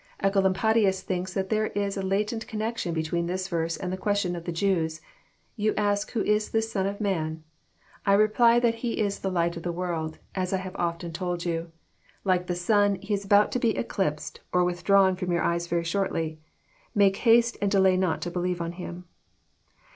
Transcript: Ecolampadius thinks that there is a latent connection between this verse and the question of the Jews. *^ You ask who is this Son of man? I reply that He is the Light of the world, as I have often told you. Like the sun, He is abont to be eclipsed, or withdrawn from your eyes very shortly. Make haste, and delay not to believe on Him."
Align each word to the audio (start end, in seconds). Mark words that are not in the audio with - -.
Ecolampadius 0.23 1.03
thinks 1.03 1.35
that 1.35 1.49
there 1.49 1.67
is 1.67 1.95
a 1.95 2.01
latent 2.01 2.47
connection 2.47 2.91
between 2.91 3.27
this 3.27 3.47
verse 3.47 3.77
and 3.77 3.93
the 3.93 3.97
question 3.97 4.35
of 4.35 4.45
the 4.45 4.51
Jews. 4.51 4.99
*^ 4.99 5.03
You 5.55 5.75
ask 5.77 6.09
who 6.13 6.23
is 6.23 6.49
this 6.49 6.71
Son 6.71 6.87
of 6.87 6.99
man? 6.99 7.43
I 8.03 8.13
reply 8.13 8.59
that 8.61 8.73
He 8.81 8.97
is 8.97 9.19
the 9.19 9.29
Light 9.29 9.55
of 9.57 9.61
the 9.61 9.71
world, 9.71 10.17
as 10.33 10.53
I 10.53 10.57
have 10.57 10.75
often 10.77 11.13
told 11.13 11.45
you. 11.45 11.71
Like 12.23 12.47
the 12.47 12.55
sun, 12.55 12.95
He 12.95 13.13
is 13.13 13.27
abont 13.27 13.51
to 13.51 13.59
be 13.59 13.77
eclipsed, 13.77 14.39
or 14.51 14.63
withdrawn 14.63 15.15
from 15.15 15.31
your 15.31 15.43
eyes 15.43 15.67
very 15.67 15.83
shortly. 15.83 16.39
Make 16.95 17.17
haste, 17.17 17.57
and 17.61 17.69
delay 17.69 17.95
not 17.95 18.21
to 18.23 18.31
believe 18.31 18.59
on 18.59 18.71
Him." 18.71 19.05